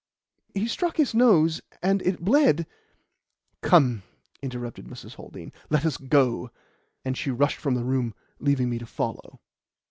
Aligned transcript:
He 0.55 0.67
struck 0.67 0.97
his 0.97 1.13
nose 1.13 1.61
and 1.83 2.01
it 2.01 2.25
bled" 2.25 2.65
"Come," 3.61 4.01
interrupted 4.41 4.87
Mrs. 4.87 5.13
Haldean, 5.15 5.51
"let 5.69 5.85
us 5.85 5.97
go," 5.97 6.49
and 7.05 7.15
she 7.15 7.29
rushed 7.29 7.59
from 7.59 7.75
the 7.75 7.83
room, 7.85 8.15
leaving 8.39 8.67
me 8.67 8.79
to 8.79 8.87
follow. 8.87 9.39